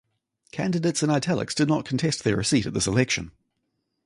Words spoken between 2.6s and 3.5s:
at this election.